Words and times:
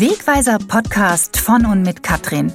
Wegweiser 0.00 0.58
Podcast 0.58 1.40
von 1.40 1.66
und 1.66 1.82
mit 1.82 2.04
Katrin. 2.04 2.52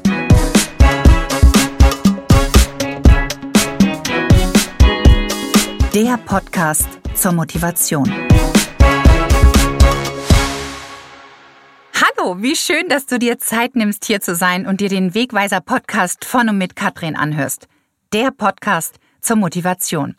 Der 5.94 6.18
Podcast 6.26 6.88
zur 7.14 7.34
Motivation. 7.34 8.10
Hallo, 11.94 12.42
wie 12.42 12.56
schön, 12.56 12.88
dass 12.88 13.08
du 13.08 13.20
dir 13.20 13.38
Zeit 13.40 13.76
nimmst, 13.76 14.06
hier 14.06 14.22
zu 14.22 14.36
sein 14.36 14.66
und 14.66 14.80
dir 14.80 14.88
den 14.88 15.14
Wegweiser 15.14 15.60
Podcast 15.60 16.24
von 16.24 16.48
und 16.48 16.58
mit 16.58 16.78
Katrin 16.78 17.18
anhörst. 17.18 17.68
Der 18.14 18.32
Podcast 18.32 19.02
zur 19.20 19.36
Motivation. 19.36 20.16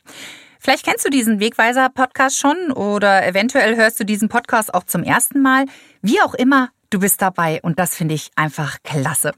Vielleicht 0.61 0.85
kennst 0.85 1.07
du 1.07 1.11
diesen 1.11 1.41
Wegweiser-Podcast 1.41 2.39
schon 2.39 2.71
oder 2.73 3.27
eventuell 3.27 3.77
hörst 3.77 3.99
du 3.99 4.05
diesen 4.05 4.29
Podcast 4.29 4.75
auch 4.75 4.85
zum 4.85 5.03
ersten 5.03 5.41
Mal. 5.41 5.65
Wie 6.03 6.21
auch 6.21 6.35
immer, 6.35 6.71
du 6.95 7.01
bist 7.01 7.21
dabei 7.21 7.61
und 7.63 7.79
das 7.81 7.97
finde 7.97 8.15
ich 8.15 8.31
einfach 8.37 8.79
klasse. 8.85 9.33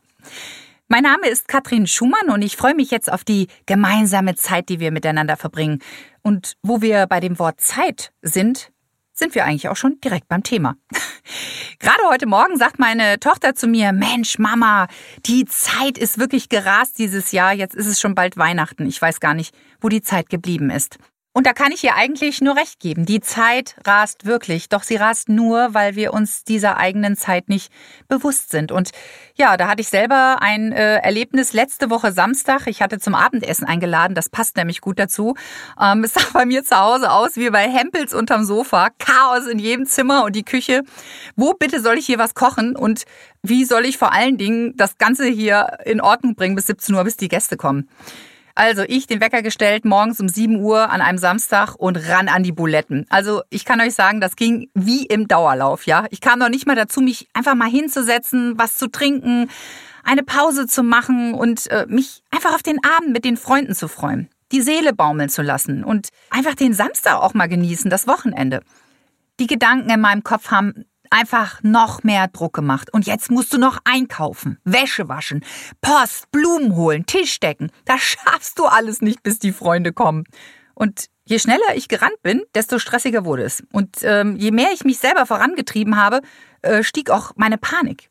Mein 0.89 1.03
Name 1.03 1.29
ist 1.29 1.49
Katrin 1.49 1.87
Schumann 1.87 2.29
und 2.29 2.43
ich 2.43 2.57
freue 2.57 2.75
mich 2.75 2.91
jetzt 2.91 3.11
auf 3.11 3.25
die 3.25 3.49
gemeinsame 3.65 4.35
Zeit, 4.37 4.69
die 4.69 4.79
wir 4.79 4.93
miteinander 4.93 5.37
verbringen. 5.37 5.81
Und 6.23 6.57
wo 6.63 6.83
wir 6.83 7.07
bei 7.07 7.19
dem 7.19 7.39
Wort 7.39 7.61
Zeit 7.61 8.13
sind, 8.21 8.71
sind 9.15 9.35
wir 9.35 9.47
eigentlich 9.47 9.71
auch 9.71 9.77
schon 9.77 9.99
direkt 10.01 10.29
beim 10.29 10.43
Thema. 10.43 10.77
Gerade 11.79 12.03
heute 12.11 12.27
Morgen 12.27 12.59
sagt 12.59 12.79
meine 12.79 13.19
Tochter 13.19 13.55
zu 13.55 13.67
mir, 13.67 13.93
Mensch, 13.93 14.39
Mama, 14.39 14.87
die 15.25 15.47
Zeit 15.47 15.97
ist 15.97 16.19
wirklich 16.19 16.51
gerast 16.51 16.99
dieses 16.99 17.33
Jahr. 17.33 17.55
Jetzt 17.55 17.75
ist 17.75 17.87
es 17.87 17.99
schon 17.99 18.15
bald 18.15 18.37
Weihnachten. 18.37 18.87
Ich 18.87 19.01
weiß 19.01 19.19
gar 19.19 19.33
nicht, 19.33 19.55
wo 19.81 19.89
die 19.89 20.03
Zeit 20.03 20.29
geblieben 20.29 20.69
ist. 20.69 20.99
Und 21.37 21.47
da 21.47 21.53
kann 21.53 21.71
ich 21.71 21.85
ihr 21.85 21.95
eigentlich 21.97 22.41
nur 22.41 22.57
recht 22.57 22.81
geben. 22.81 23.05
Die 23.05 23.21
Zeit 23.21 23.77
rast 23.85 24.25
wirklich, 24.25 24.71
doch 24.71 24.83
sie 24.83 24.97
rast 24.97 25.29
nur, 25.29 25.75
weil 25.75 25.95
wir 25.95 26.15
uns 26.15 26.45
dieser 26.45 26.79
eigenen 26.79 27.15
Zeit 27.15 27.51
nicht 27.51 27.71
bewusst 28.09 28.49
sind. 28.49 28.73
Und 28.73 28.93
ja, 29.35 29.59
da 29.59 29.69
hatte 29.69 29.83
ich 29.83 29.89
selber 29.89 30.39
ein 30.41 30.73
äh, 30.73 30.97
Erlebnis 30.97 31.53
letzte 31.53 31.91
Woche 31.91 32.13
Samstag. 32.13 32.67
Ich 32.69 32.81
hatte 32.81 32.99
zum 32.99 33.15
Abendessen 33.15 33.67
eingeladen, 33.67 34.15
das 34.15 34.31
passt 34.31 34.57
nämlich 34.57 34.81
gut 34.81 34.99
dazu. 34.99 35.35
Ähm, 35.79 36.05
es 36.05 36.15
sah 36.15 36.23
bei 36.33 36.47
mir 36.47 36.65
zu 36.65 36.75
Hause 36.75 37.11
aus 37.11 37.37
wie 37.37 37.51
bei 37.51 37.69
Hempels 37.69 38.15
unterm 38.15 38.47
Sofa. 38.47 38.89
Chaos 38.99 39.47
in 39.47 39.59
jedem 39.59 39.85
Zimmer 39.85 40.25
und 40.25 40.35
die 40.35 40.43
Küche. 40.43 40.85
Wo 41.37 41.53
bitte 41.53 41.83
soll 41.83 41.99
ich 41.99 42.07
hier 42.07 42.19
was 42.19 42.35
kochen? 42.35 42.75
Und 42.77 43.05
wie 43.43 43.67
soll 43.67 43.85
ich 43.85 43.99
vor 43.99 44.15
allen 44.15 44.39
Dingen 44.39 44.75
das 44.79 44.97
Ganze 44.97 45.27
hier 45.27 45.81
in 45.85 46.01
Ordnung 46.01 46.35
bringen 46.35 46.57
bis 46.57 46.65
17 46.65 46.95
Uhr, 46.95 47.05
bis 47.05 47.19
die 47.19 47.29
Gäste 47.29 47.59
kommen? 47.59 47.91
Also 48.57 48.85
ich 48.89 49.07
den 49.07 49.21
Wecker 49.21 49.43
gestellt, 49.43 49.85
morgens 49.85 50.19
um 50.19 50.31
7 50.31 50.57
Uhr 50.57 50.91
an 50.91 51.03
einem 51.03 51.19
Samstag 51.19 51.75
und 51.75 51.97
ran 52.09 52.29
an 52.29 52.43
die 52.43 52.53
Buletten. 52.53 53.05
Also 53.11 53.43
ich 53.51 53.67
kann 53.67 53.83
euch 53.83 53.93
sagen, 53.93 54.19
das 54.23 54.35
ging 54.35 54.71
wie 54.73 55.05
im 55.05 55.29
Dauerlauf, 55.29 55.85
ja. 55.85 56.07
Ich 56.09 56.23
kam 56.23 56.39
noch 56.39 56.49
nicht 56.49 56.67
mal 56.67 56.75
dazu, 56.75 57.03
mich 57.03 57.29
einfach 57.35 57.55
mal 57.55 57.69
hinzusetzen, 57.69 58.55
was 58.57 58.79
zu 58.79 58.91
trinken, 58.91 59.51
eine 60.05 60.23
Pause 60.23 60.67
zu 60.67 60.83
machen 60.83 61.35
und 61.35 61.71
äh, 61.71 61.85
mich 61.87 62.23
einfach 62.31 62.55
auf 62.55 62.63
den 62.63 62.79
Abend 62.83 63.13
mit 63.13 63.27
den 63.27 63.37
Freunden 63.37 63.75
zu 63.75 63.89
freuen, 63.89 64.31
die 64.53 64.63
Seele 64.63 64.95
baumeln 64.95 65.29
zu 65.29 65.43
lassen 65.43 65.85
und 65.85 66.09
einfach 66.31 66.55
den 66.55 66.73
Samstag 66.73 67.17
auch 67.17 67.35
mal 67.35 67.49
genießen, 67.49 67.91
das 67.91 68.07
Wochenende. 68.07 68.63
Die 69.39 69.49
Gedanken 69.49 69.91
in 69.91 70.01
meinem 70.01 70.25
Kopf 70.25 70.51
haben 70.51 70.87
einfach 71.11 71.63
noch 71.63 72.03
mehr 72.03 72.29
Druck 72.29 72.55
gemacht. 72.55 72.93
Und 72.93 73.07
jetzt 73.07 73.31
musst 73.31 73.53
du 73.53 73.59
noch 73.59 73.79
einkaufen, 73.85 74.59
Wäsche 74.65 75.09
waschen, 75.09 75.45
Post, 75.81 76.31
Blumen 76.31 76.77
holen, 76.77 77.07
Tisch 77.07 77.41
decken. 77.41 77.71
Das 77.85 78.01
schaffst 78.01 78.59
du 78.59 78.67
alles 78.67 79.01
nicht, 79.01 79.23
bis 79.23 79.39
die 79.39 79.53
Freunde 79.53 79.93
kommen. 79.93 80.25
Und 80.75 81.07
je 81.25 81.39
schneller 81.39 81.75
ich 81.75 81.89
gerannt 81.89 82.23
bin, 82.23 82.43
desto 82.55 82.79
stressiger 82.79 83.25
wurde 83.25 83.45
es. 83.45 83.63
Und 83.73 83.99
ähm, 84.03 84.37
je 84.37 84.51
mehr 84.51 84.69
ich 84.73 84.85
mich 84.85 84.99
selber 84.99 85.27
vorangetrieben 85.27 85.97
habe, 85.97 86.21
äh, 86.63 86.83
stieg 86.83 87.11
auch 87.11 87.33
meine 87.37 87.59
Panik. 87.59 88.09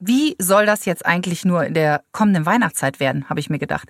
Wie 0.00 0.34
soll 0.38 0.66
das 0.66 0.84
jetzt 0.84 1.06
eigentlich 1.06 1.44
nur 1.44 1.64
in 1.64 1.72
der 1.72 2.02
kommenden 2.12 2.44
Weihnachtszeit 2.44 3.00
werden, 3.00 3.28
habe 3.28 3.40
ich 3.40 3.48
mir 3.48 3.58
gedacht. 3.58 3.88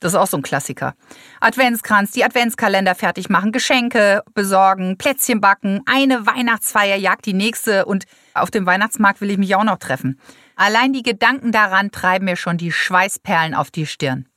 Das 0.00 0.12
ist 0.12 0.18
auch 0.18 0.26
so 0.26 0.36
ein 0.36 0.42
Klassiker. 0.42 0.94
Adventskranz, 1.40 2.10
die 2.10 2.24
Adventskalender 2.24 2.94
fertig 2.94 3.30
machen, 3.30 3.52
Geschenke 3.52 4.22
besorgen, 4.34 4.98
Plätzchen 4.98 5.40
backen, 5.40 5.80
eine 5.86 6.26
Weihnachtsfeier 6.26 6.96
jagt 6.96 7.24
die 7.26 7.34
nächste 7.34 7.84
und 7.86 8.04
auf 8.34 8.50
dem 8.50 8.66
Weihnachtsmarkt 8.66 9.20
will 9.20 9.30
ich 9.30 9.38
mich 9.38 9.54
auch 9.54 9.64
noch 9.64 9.78
treffen. 9.78 10.20
Allein 10.56 10.92
die 10.92 11.02
Gedanken 11.02 11.52
daran 11.52 11.92
treiben 11.92 12.24
mir 12.24 12.36
schon 12.36 12.58
die 12.58 12.72
Schweißperlen 12.72 13.54
auf 13.54 13.70
die 13.70 13.86
Stirn. 13.86 14.28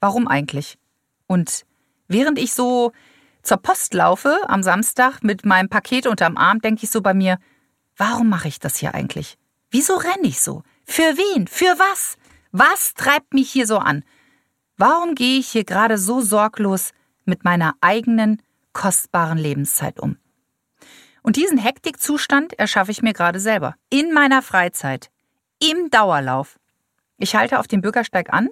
Warum 0.00 0.28
eigentlich? 0.28 0.78
Und 1.26 1.64
während 2.08 2.38
ich 2.38 2.52
so 2.52 2.92
zur 3.42 3.56
Post 3.56 3.94
laufe 3.94 4.38
am 4.48 4.62
Samstag 4.62 5.22
mit 5.22 5.44
meinem 5.46 5.68
Paket 5.68 6.06
unterm 6.06 6.36
Arm, 6.36 6.60
denke 6.60 6.84
ich 6.84 6.90
so 6.90 7.00
bei 7.00 7.14
mir, 7.14 7.38
warum 7.96 8.28
mache 8.28 8.48
ich 8.48 8.60
das 8.60 8.76
hier 8.76 8.94
eigentlich? 8.94 9.38
Wieso 9.72 9.96
renne 9.96 10.28
ich 10.28 10.40
so? 10.40 10.62
Für 10.84 11.16
wen? 11.16 11.48
Für 11.48 11.78
was? 11.78 12.18
Was 12.50 12.92
treibt 12.92 13.32
mich 13.32 13.50
hier 13.50 13.66
so 13.66 13.78
an? 13.78 14.04
Warum 14.76 15.14
gehe 15.14 15.38
ich 15.38 15.48
hier 15.48 15.64
gerade 15.64 15.96
so 15.96 16.20
sorglos 16.20 16.92
mit 17.24 17.42
meiner 17.44 17.74
eigenen, 17.80 18.42
kostbaren 18.74 19.38
Lebenszeit 19.38 19.98
um? 19.98 20.18
Und 21.22 21.36
diesen 21.36 21.56
Hektikzustand 21.56 22.52
erschaffe 22.58 22.90
ich 22.90 23.00
mir 23.00 23.14
gerade 23.14 23.40
selber. 23.40 23.74
In 23.88 24.12
meiner 24.12 24.42
Freizeit. 24.42 25.10
Im 25.58 25.88
Dauerlauf. 25.88 26.58
Ich 27.16 27.34
halte 27.34 27.58
auf 27.58 27.66
dem 27.66 27.80
Bürgersteig 27.80 28.30
an 28.30 28.50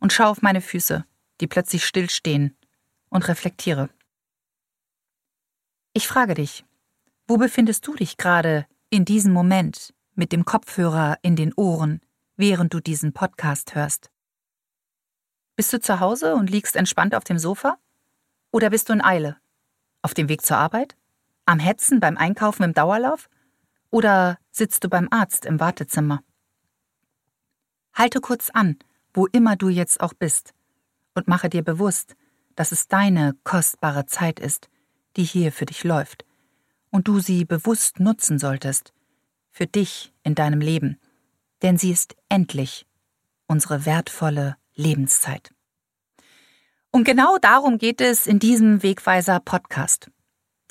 und 0.00 0.14
schaue 0.14 0.28
auf 0.28 0.40
meine 0.40 0.62
Füße, 0.62 1.04
die 1.42 1.46
plötzlich 1.46 1.84
stillstehen, 1.84 2.56
und 3.10 3.28
reflektiere. 3.28 3.90
Ich 5.92 6.08
frage 6.08 6.34
dich, 6.34 6.64
wo 7.28 7.36
befindest 7.36 7.86
du 7.86 7.94
dich 7.94 8.16
gerade 8.16 8.66
in 8.88 9.04
diesem 9.04 9.32
Moment, 9.32 9.92
mit 10.14 10.32
dem 10.32 10.44
Kopfhörer 10.44 11.18
in 11.22 11.36
den 11.36 11.52
Ohren, 11.54 12.00
während 12.36 12.74
du 12.74 12.80
diesen 12.80 13.12
Podcast 13.12 13.74
hörst. 13.74 14.10
Bist 15.56 15.72
du 15.72 15.80
zu 15.80 16.00
Hause 16.00 16.34
und 16.34 16.50
liegst 16.50 16.76
entspannt 16.76 17.14
auf 17.14 17.24
dem 17.24 17.38
Sofa? 17.38 17.78
Oder 18.50 18.70
bist 18.70 18.88
du 18.88 18.92
in 18.92 19.04
Eile? 19.04 19.36
Auf 20.02 20.14
dem 20.14 20.28
Weg 20.28 20.42
zur 20.42 20.56
Arbeit? 20.56 20.96
Am 21.46 21.58
Hetzen 21.58 22.00
beim 22.00 22.16
Einkaufen 22.16 22.62
im 22.64 22.74
Dauerlauf? 22.74 23.28
Oder 23.90 24.38
sitzt 24.50 24.82
du 24.84 24.88
beim 24.88 25.08
Arzt 25.10 25.46
im 25.46 25.60
Wartezimmer? 25.60 26.22
Halte 27.92 28.20
kurz 28.20 28.50
an, 28.50 28.76
wo 29.12 29.26
immer 29.26 29.54
du 29.54 29.68
jetzt 29.68 30.00
auch 30.00 30.14
bist, 30.14 30.52
und 31.14 31.28
mache 31.28 31.48
dir 31.48 31.62
bewusst, 31.62 32.16
dass 32.56 32.72
es 32.72 32.88
deine 32.88 33.36
kostbare 33.44 34.06
Zeit 34.06 34.40
ist, 34.40 34.68
die 35.16 35.22
hier 35.22 35.52
für 35.52 35.66
dich 35.66 35.84
läuft, 35.84 36.24
und 36.90 37.06
du 37.06 37.20
sie 37.20 37.44
bewusst 37.44 38.00
nutzen 38.00 38.40
solltest, 38.40 38.92
für 39.54 39.66
dich 39.68 40.12
in 40.24 40.34
deinem 40.34 40.60
Leben, 40.60 41.00
denn 41.62 41.78
sie 41.78 41.92
ist 41.92 42.16
endlich 42.28 42.86
unsere 43.46 43.86
wertvolle 43.86 44.56
Lebenszeit. 44.74 45.54
Und 46.90 47.04
genau 47.04 47.38
darum 47.38 47.78
geht 47.78 48.00
es 48.00 48.26
in 48.26 48.40
diesem 48.40 48.82
Wegweiser 48.82 49.38
Podcast. 49.38 50.10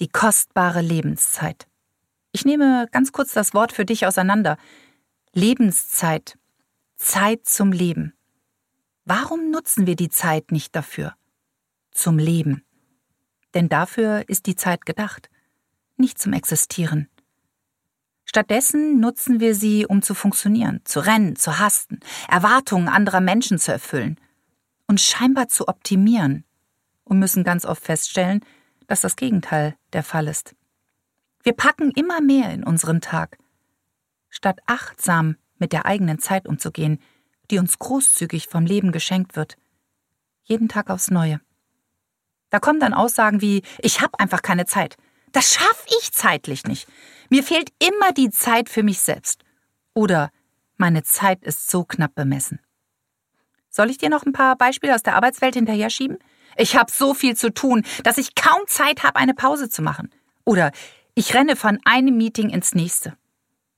Die 0.02 0.10
kostbare 0.10 0.82
Lebenszeit. 0.82 1.66
Ich 2.34 2.44
nehme 2.44 2.88
ganz 2.92 3.14
kurz 3.14 3.32
das 3.32 3.54
Wort 3.54 3.72
für 3.72 3.86
dich 3.86 4.06
auseinander. 4.06 4.58
Lebenszeit. 5.34 6.38
Zeit 6.98 7.46
zum 7.46 7.72
Leben. 7.72 8.14
Warum 9.06 9.50
nutzen 9.50 9.88
wir 9.88 9.96
die 9.96 10.10
Zeit 10.10 10.52
nicht 10.52 10.76
dafür? 10.76 11.14
Zum 11.92 12.18
Leben. 12.18 12.66
Denn 13.54 13.70
dafür 13.70 14.28
ist 14.28 14.46
die 14.46 14.56
Zeit 14.56 14.86
gedacht, 14.86 15.30
nicht 15.96 16.20
zum 16.20 16.34
Existieren. 16.34 17.08
Stattdessen 18.34 19.00
nutzen 19.00 19.40
wir 19.40 19.54
sie, 19.54 19.86
um 19.86 20.02
zu 20.02 20.16
funktionieren, 20.16 20.82
zu 20.86 21.02
rennen, 21.02 21.36
zu 21.36 21.60
hasten, 21.60 22.00
Erwartungen 22.28 22.88
anderer 22.88 23.22
Menschen 23.22 23.60
zu 23.60 23.72
erfüllen 23.72 24.20
und 24.88 25.00
scheinbar 25.00 25.50
zu 25.50 25.68
optimieren 25.68 26.44
und 27.04 27.20
müssen 27.20 27.44
ganz 27.44 27.64
oft 27.64 27.84
feststellen, 27.84 28.44
dass 28.88 29.02
das 29.02 29.18
Gegenteil 29.18 29.76
der 29.94 30.02
Fall 30.02 30.28
ist. 30.28 30.56
Wir 31.44 31.54
packen 31.54 31.92
immer 31.92 32.22
mehr 32.22 32.52
in 32.52 32.64
unseren 32.64 33.02
Tag, 33.02 33.38
statt 34.32 34.62
achtsam 34.66 35.38
mit 35.60 35.72
der 35.72 35.86
eigenen 35.86 36.18
Zeit 36.18 36.48
umzugehen, 36.48 37.00
die 37.52 37.60
uns 37.60 37.78
großzügig 37.78 38.48
vom 38.48 38.66
Leben 38.66 38.92
geschenkt 38.92 39.36
wird. 39.36 39.58
Jeden 40.42 40.70
Tag 40.70 40.90
aufs 40.90 41.12
Neue. 41.12 41.40
Da 42.50 42.60
kommen 42.60 42.80
dann 42.80 42.96
Aussagen 42.96 43.42
wie 43.42 43.62
Ich 43.78 44.02
habe 44.02 44.20
einfach 44.20 44.42
keine 44.42 44.66
Zeit. 44.66 44.98
Das 45.34 45.54
schaffe 45.54 45.86
ich 46.02 46.12
zeitlich 46.12 46.64
nicht. 46.64 46.88
Mir 47.34 47.42
fehlt 47.42 47.74
immer 47.80 48.12
die 48.12 48.30
Zeit 48.30 48.70
für 48.70 48.84
mich 48.84 49.00
selbst. 49.00 49.44
Oder 49.96 50.30
meine 50.78 51.02
Zeit 51.02 51.44
ist 51.44 51.68
so 51.68 51.84
knapp 51.84 52.14
bemessen. 52.14 52.60
Soll 53.72 53.90
ich 53.90 53.98
dir 53.98 54.12
noch 54.12 54.24
ein 54.24 54.34
paar 54.34 54.56
Beispiele 54.56 54.94
aus 54.94 55.02
der 55.02 55.16
Arbeitswelt 55.16 55.56
hinterher 55.56 55.90
schieben? 55.90 56.20
Ich 56.58 56.78
habe 56.78 56.92
so 56.92 57.16
viel 57.16 57.36
zu 57.36 57.52
tun, 57.52 57.88
dass 58.04 58.20
ich 58.20 58.36
kaum 58.36 58.60
Zeit 58.68 59.02
habe, 59.02 59.16
eine 59.16 59.34
Pause 59.34 59.68
zu 59.68 59.82
machen. 59.82 60.12
Oder 60.46 60.72
ich 61.16 61.34
renne 61.34 61.56
von 61.56 61.80
einem 61.86 62.16
Meeting 62.18 62.52
ins 62.52 62.76
nächste. 62.76 63.18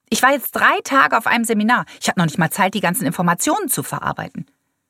Ich 0.09 0.21
war 0.21 0.33
jetzt 0.33 0.51
drei 0.51 0.81
Tage 0.83 1.17
auf 1.17 1.25
einem 1.25 1.45
Seminar. 1.45 1.85
Ich 2.01 2.09
habe 2.09 2.19
noch 2.19 2.25
nicht 2.25 2.37
mal 2.37 2.51
Zeit, 2.51 2.73
die 2.73 2.81
ganzen 2.81 3.05
Informationen 3.05 3.69
zu 3.69 3.83
verarbeiten. 3.83 4.47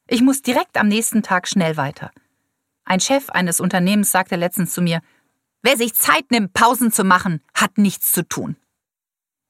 Ich 0.07 0.23
muss 0.23 0.41
direkt 0.41 0.77
am 0.77 0.88
nächsten 0.88 1.21
Tag 1.21 1.47
schnell 1.47 1.77
weiter. 1.77 2.09
Ein 2.83 3.00
Chef 3.00 3.29
eines 3.29 3.59
Unternehmens 3.59 4.09
sagte 4.09 4.38
letztens 4.38 4.73
zu 4.73 4.81
mir, 4.81 5.01
Wer 5.65 5.77
sich 5.77 5.95
Zeit 5.95 6.29
nimmt, 6.29 6.53
Pausen 6.53 6.91
zu 6.91 7.03
machen, 7.03 7.41
hat 7.56 7.79
nichts 7.79 8.12
zu 8.12 8.21
tun. 8.21 8.56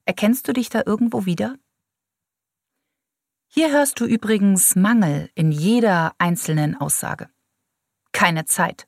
Erkennst 0.05 0.47
du 0.47 0.53
dich 0.53 0.69
da 0.69 0.81
irgendwo 0.85 1.25
wieder? 1.25 1.57
Hier 3.47 3.73
hörst 3.73 3.99
du 3.99 4.05
übrigens 4.05 4.77
Mangel 4.77 5.29
in 5.35 5.51
jeder 5.51 6.15
einzelnen 6.17 6.77
Aussage. 6.77 7.29
Keine 8.13 8.45
Zeit. 8.45 8.87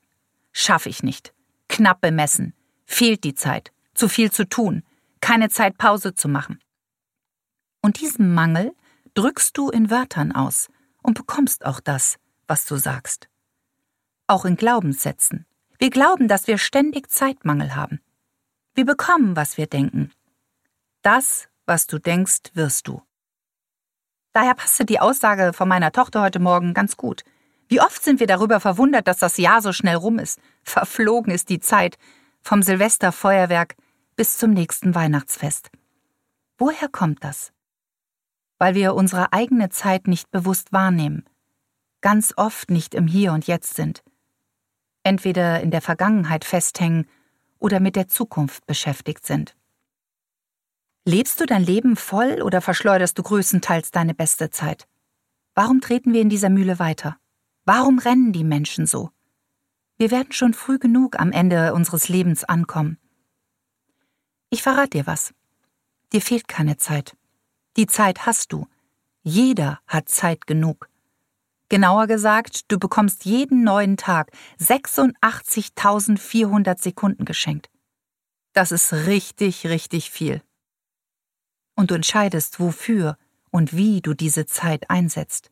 Schaffe 0.54 0.88
ich 0.88 1.04
nicht. 1.04 1.34
Knapp 1.68 2.00
bemessen. 2.00 2.54
Fehlt 2.86 3.26
die 3.26 3.36
Zeit. 3.36 3.74
Zu 3.94 4.08
viel 4.08 4.32
zu 4.32 4.48
tun. 4.48 4.84
Keine 5.20 5.50
Zeit, 5.50 5.78
Pause 5.78 6.14
zu 6.14 6.30
machen. 6.30 6.62
Und 7.82 8.00
diesen 8.00 8.34
Mangel 8.34 8.74
drückst 9.16 9.58
du 9.58 9.70
in 9.70 9.90
Wörtern 9.90 10.32
aus 10.32 10.70
und 11.04 11.16
bekommst 11.16 11.66
auch 11.66 11.82
das, 11.82 12.20
was 12.48 12.64
du 12.64 12.78
sagst. 12.78 13.28
Auch 14.28 14.46
in 14.46 14.56
Glaubenssätzen. 14.56 15.46
Wir 15.80 15.92
glauben, 15.92 16.28
dass 16.28 16.48
wir 16.48 16.58
ständig 16.58 17.12
Zeitmangel 17.12 17.76
haben. 17.76 18.02
Wir 18.74 18.86
bekommen, 18.86 19.36
was 19.36 19.58
wir 19.58 19.68
denken. 19.68 20.12
Das, 21.04 21.50
was 21.66 21.86
du 21.86 22.00
denkst, 22.00 22.52
wirst 22.54 22.88
du. 22.88 23.02
Daher 24.34 24.56
passte 24.56 24.86
die 24.86 25.00
Aussage 25.00 25.54
von 25.54 25.68
meiner 25.68 25.92
Tochter 25.92 26.22
heute 26.22 26.40
Morgen 26.40 26.74
ganz 26.74 26.98
gut. 26.98 27.24
Wie 27.68 27.82
oft 27.82 28.04
sind 28.04 28.20
wir 28.20 28.28
darüber 28.28 28.60
verwundert, 28.60 29.08
dass 29.08 29.20
das 29.20 29.38
Jahr 29.38 29.62
so 29.62 29.72
schnell 29.72 29.96
rum 29.96 30.20
ist. 30.20 30.40
Verflogen 30.64 31.32
ist 31.32 31.50
die 31.50 31.60
Zeit, 31.60 31.98
vom 32.42 32.64
Silvesterfeuerwerk 32.64 33.76
bis 34.16 34.38
zum 34.38 34.52
nächsten 34.52 34.96
Weihnachtsfest. 34.96 35.70
Woher 36.58 36.88
kommt 36.88 37.24
das? 37.24 37.52
Weil 38.58 38.74
wir 38.74 38.96
unsere 38.96 39.32
eigene 39.32 39.70
Zeit 39.70 40.08
nicht 40.08 40.32
bewusst 40.32 40.72
wahrnehmen, 40.72 41.26
ganz 42.02 42.34
oft 42.36 42.72
nicht 42.72 42.96
im 42.96 43.06
Hier 43.06 43.34
und 43.34 43.46
Jetzt 43.46 43.76
sind, 43.76 44.02
entweder 45.08 45.62
in 45.62 45.72
der 45.72 45.82
Vergangenheit 45.82 46.44
festhängen 46.44 47.08
oder 47.60 47.80
mit 47.80 47.96
der 47.96 48.10
Zukunft 48.10 48.66
beschäftigt 48.68 49.26
sind. 49.26 49.56
Lebst 51.06 51.40
du 51.40 51.46
dein 51.46 51.64
Leben 51.64 51.96
voll 51.96 52.42
oder 52.42 52.60
verschleuderst 52.60 53.18
du 53.18 53.24
größtenteils 53.24 53.92
deine 53.92 54.14
beste 54.14 54.50
Zeit? 54.50 54.86
Warum 55.56 55.80
treten 55.80 56.12
wir 56.12 56.22
in 56.22 56.30
dieser 56.30 56.50
Mühle 56.50 56.78
weiter? 56.78 57.18
Warum 57.64 58.00
rennen 58.00 58.34
die 58.34 58.44
Menschen 58.44 58.86
so? 58.86 59.10
Wir 59.98 60.12
werden 60.12 60.34
schon 60.34 60.54
früh 60.54 60.78
genug 60.78 61.20
am 61.20 61.32
Ende 61.32 61.74
unseres 61.74 62.10
Lebens 62.10 62.44
ankommen. 62.44 63.00
Ich 64.50 64.62
verrate 64.62 64.98
dir 64.98 65.08
was. 65.08 65.34
Dir 66.12 66.22
fehlt 66.22 66.50
keine 66.50 66.78
Zeit. 66.78 67.16
Die 67.78 67.88
Zeit 67.88 68.26
hast 68.26 68.52
du. 68.52 68.68
Jeder 69.24 69.80
hat 69.88 70.10
Zeit 70.10 70.48
genug. 70.48 70.90
Genauer 71.70 72.08
gesagt, 72.08 72.72
du 72.72 72.80
bekommst 72.80 73.26
jeden 73.26 73.64
neuen 73.64 73.98
Tag 73.98 74.32
86.400 74.60 76.82
Sekunden 76.82 77.26
geschenkt. 77.26 77.70
Das 78.54 78.72
ist 78.72 78.94
richtig, 78.94 79.68
richtig 79.68 80.10
viel. 80.10 80.42
Und 81.76 81.92
du 81.92 81.96
entscheidest, 81.96 82.62
wofür 82.62 83.18
und 83.52 83.76
wie 83.76 84.00
du 84.02 84.14
diese 84.14 84.46
Zeit 84.46 84.90
einsetzt. 84.90 85.52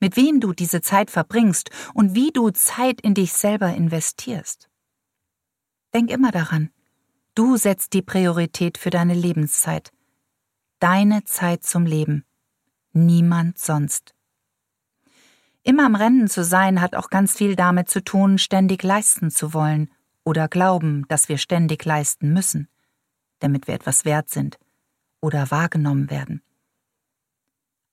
Mit 0.00 0.16
wem 0.16 0.38
du 0.40 0.52
diese 0.52 0.80
Zeit 0.80 1.10
verbringst 1.10 1.70
und 1.94 2.14
wie 2.14 2.30
du 2.30 2.50
Zeit 2.50 3.00
in 3.00 3.14
dich 3.14 3.32
selber 3.32 3.74
investierst. 3.74 4.70
Denk 5.92 6.10
immer 6.10 6.30
daran, 6.30 6.70
du 7.34 7.56
setzt 7.56 7.92
die 7.92 8.02
Priorität 8.02 8.78
für 8.78 8.90
deine 8.90 9.14
Lebenszeit. 9.14 9.90
Deine 10.78 11.24
Zeit 11.24 11.64
zum 11.64 11.86
Leben. 11.86 12.24
Niemand 12.92 13.58
sonst. 13.58 14.14
Immer 15.68 15.84
am 15.84 15.96
Rennen 15.96 16.28
zu 16.28 16.44
sein 16.44 16.80
hat 16.80 16.96
auch 16.96 17.10
ganz 17.10 17.36
viel 17.36 17.54
damit 17.54 17.90
zu 17.90 18.02
tun, 18.02 18.38
ständig 18.38 18.82
leisten 18.82 19.30
zu 19.30 19.52
wollen 19.52 19.90
oder 20.24 20.48
glauben, 20.48 21.04
dass 21.08 21.28
wir 21.28 21.36
ständig 21.36 21.84
leisten 21.84 22.32
müssen, 22.32 22.68
damit 23.40 23.66
wir 23.66 23.74
etwas 23.74 24.06
wert 24.06 24.30
sind 24.30 24.58
oder 25.20 25.50
wahrgenommen 25.50 26.08
werden. 26.08 26.40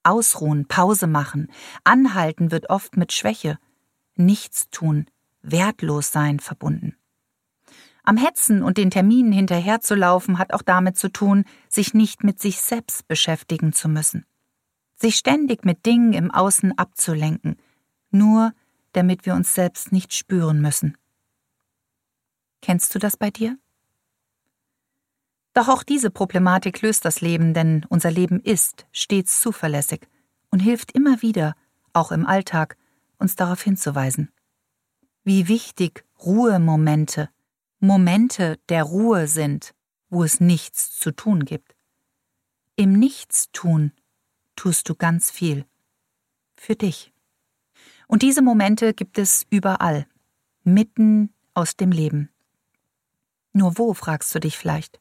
Ausruhen, 0.04 0.70
Pause 0.70 1.06
machen, 1.06 1.52
anhalten 1.84 2.50
wird 2.50 2.70
oft 2.70 2.96
mit 2.96 3.12
Schwäche, 3.12 3.60
nichts 4.16 4.70
tun, 4.70 5.08
wertlos 5.42 6.14
sein 6.14 6.40
verbunden. 6.40 6.96
Am 8.04 8.16
Hetzen 8.16 8.64
und 8.64 8.78
den 8.78 8.90
Terminen 8.90 9.34
hinterherzulaufen 9.34 10.40
hat 10.40 10.54
auch 10.54 10.62
damit 10.62 10.98
zu 10.98 11.10
tun, 11.10 11.44
sich 11.68 11.94
nicht 11.94 12.24
mit 12.24 12.40
sich 12.40 12.62
selbst 12.62 13.06
beschäftigen 13.10 13.74
zu 13.74 13.90
müssen 13.90 14.26
sich 14.96 15.16
ständig 15.16 15.66
mit 15.66 15.86
Dingen 15.86 16.14
im 16.14 16.32
Außen 16.32 16.78
abzulenken, 16.78 17.58
nur 18.18 18.54
damit 18.96 19.26
wir 19.26 19.34
uns 19.34 19.54
selbst 19.54 19.92
nicht 19.92 20.14
spüren 20.14 20.62
müssen. 20.62 20.98
Kennst 22.62 22.96
du 22.96 23.00
das 23.00 23.18
bei 23.18 23.30
dir? 23.30 23.60
Doch 25.54 25.68
auch 25.68 25.84
diese 25.84 26.10
Problematik 26.10 26.82
löst 26.82 27.06
das 27.06 27.22
Leben, 27.22 27.54
denn 27.54 27.86
unser 27.90 28.12
Leben 28.12 28.40
ist 28.40 28.88
stets 28.92 29.40
zuverlässig 29.40 30.08
und 30.50 30.60
hilft 30.60 30.92
immer 30.94 31.22
wieder, 31.22 31.56
auch 31.94 32.12
im 32.12 32.26
Alltag, 32.26 32.78
uns 33.18 33.36
darauf 33.36 33.62
hinzuweisen. 33.62 34.32
Wie 35.24 35.48
wichtig 35.48 36.06
Ruhemomente, 36.20 37.30
Momente 37.80 38.58
der 38.70 38.84
Ruhe 38.84 39.28
sind, 39.28 39.74
wo 40.10 40.24
es 40.24 40.40
nichts 40.40 40.98
zu 40.98 41.12
tun 41.12 41.46
gibt. 41.46 41.76
Im 42.76 42.94
Nichtstun 42.94 43.92
tust 44.56 44.90
du 44.90 44.96
ganz 44.96 45.32
viel. 45.32 45.66
Für 46.56 46.76
dich. 46.76 47.15
Und 48.08 48.22
diese 48.22 48.42
Momente 48.42 48.94
gibt 48.94 49.18
es 49.18 49.46
überall, 49.50 50.06
mitten 50.64 51.34
aus 51.54 51.76
dem 51.76 51.92
Leben. 51.92 52.30
Nur 53.54 53.78
wo, 53.78 53.94
fragst 53.94 54.34
du 54.36 54.40
dich 54.40 54.58
vielleicht. 54.58 55.00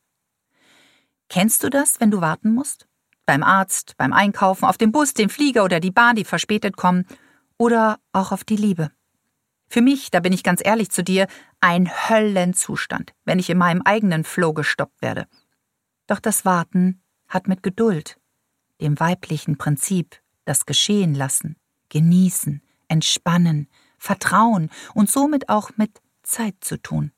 Kennst 1.28 1.62
du 1.62 1.70
das, 1.70 2.00
wenn 2.00 2.10
du 2.10 2.20
warten 2.20 2.52
musst? 2.52 2.86
Beim 3.26 3.42
Arzt, 3.42 3.96
beim 3.96 4.12
Einkaufen, 4.12 4.64
auf 4.66 4.76
dem 4.76 4.92
Bus, 4.92 5.14
dem 5.14 5.28
Flieger 5.28 5.64
oder 5.64 5.80
die 5.80 5.90
Bahn, 5.90 6.16
die 6.16 6.24
verspätet 6.24 6.76
kommen, 6.76 7.06
oder 7.56 7.98
auch 8.12 8.32
auf 8.32 8.44
die 8.44 8.56
Liebe. 8.56 8.90
Für 9.68 9.80
mich, 9.80 10.10
da 10.10 10.20
bin 10.20 10.32
ich 10.32 10.42
ganz 10.42 10.60
ehrlich 10.64 10.90
zu 10.90 11.02
dir, 11.02 11.26
ein 11.60 11.88
Höllenzustand, 11.88 13.12
wenn 13.24 13.38
ich 13.38 13.50
in 13.50 13.58
meinem 13.58 13.82
eigenen 13.82 14.24
Flow 14.24 14.52
gestoppt 14.52 15.02
werde. 15.02 15.26
Doch 16.06 16.20
das 16.20 16.44
Warten 16.44 17.02
hat 17.28 17.48
mit 17.48 17.62
Geduld, 17.62 18.20
dem 18.80 19.00
weiblichen 19.00 19.56
Prinzip, 19.56 20.20
das 20.44 20.66
Geschehen 20.66 21.14
lassen, 21.14 21.56
genießen, 21.88 22.62
entspannen, 22.88 23.68
vertrauen 23.98 24.70
und 24.94 25.10
somit 25.10 25.48
auch 25.48 25.70
mit 25.76 26.00
Zeit 26.22 26.56
zu 26.60 26.80
tun. 26.80 27.12